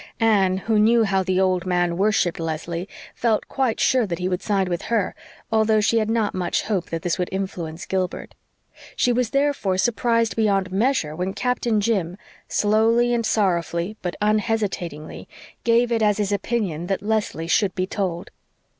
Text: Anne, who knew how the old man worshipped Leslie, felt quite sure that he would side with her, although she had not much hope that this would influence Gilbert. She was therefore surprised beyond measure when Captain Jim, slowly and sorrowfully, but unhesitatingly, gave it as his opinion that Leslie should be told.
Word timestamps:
Anne, 0.19 0.57
who 0.57 0.79
knew 0.79 1.03
how 1.03 1.21
the 1.21 1.39
old 1.39 1.63
man 1.63 1.95
worshipped 1.95 2.39
Leslie, 2.39 2.89
felt 3.13 3.47
quite 3.47 3.79
sure 3.79 4.07
that 4.07 4.17
he 4.17 4.27
would 4.27 4.41
side 4.41 4.67
with 4.67 4.81
her, 4.81 5.13
although 5.51 5.79
she 5.79 5.99
had 5.99 6.09
not 6.09 6.33
much 6.33 6.63
hope 6.63 6.89
that 6.89 7.03
this 7.03 7.19
would 7.19 7.29
influence 7.31 7.85
Gilbert. 7.85 8.33
She 8.95 9.13
was 9.13 9.29
therefore 9.29 9.77
surprised 9.77 10.35
beyond 10.35 10.71
measure 10.71 11.15
when 11.15 11.35
Captain 11.35 11.79
Jim, 11.79 12.17
slowly 12.47 13.13
and 13.13 13.23
sorrowfully, 13.27 13.95
but 14.01 14.15
unhesitatingly, 14.21 15.27
gave 15.63 15.91
it 15.91 16.01
as 16.01 16.17
his 16.17 16.31
opinion 16.31 16.87
that 16.87 17.03
Leslie 17.03 17.45
should 17.47 17.75
be 17.75 17.85
told. 17.85 18.31